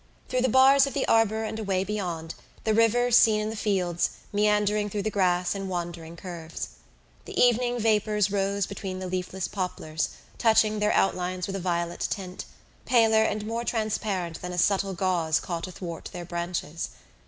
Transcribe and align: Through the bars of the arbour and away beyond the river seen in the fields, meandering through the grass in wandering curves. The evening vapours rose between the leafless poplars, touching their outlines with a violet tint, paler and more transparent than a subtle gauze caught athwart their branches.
Through 0.29 0.41
the 0.41 0.49
bars 0.49 0.87
of 0.87 0.95
the 0.95 1.07
arbour 1.07 1.43
and 1.43 1.59
away 1.59 1.83
beyond 1.83 2.33
the 2.63 2.73
river 2.73 3.11
seen 3.11 3.39
in 3.39 3.49
the 3.51 3.55
fields, 3.55 4.09
meandering 4.33 4.89
through 4.89 5.03
the 5.03 5.11
grass 5.11 5.53
in 5.53 5.67
wandering 5.67 6.15
curves. 6.17 6.69
The 7.25 7.39
evening 7.39 7.77
vapours 7.77 8.31
rose 8.31 8.65
between 8.65 8.97
the 8.97 9.05
leafless 9.05 9.47
poplars, 9.47 10.09
touching 10.39 10.79
their 10.79 10.91
outlines 10.93 11.45
with 11.45 11.55
a 11.57 11.59
violet 11.59 12.07
tint, 12.09 12.45
paler 12.85 13.21
and 13.21 13.45
more 13.45 13.63
transparent 13.63 14.41
than 14.41 14.51
a 14.53 14.57
subtle 14.57 14.95
gauze 14.95 15.39
caught 15.39 15.67
athwart 15.67 16.09
their 16.11 16.25
branches. 16.25 16.89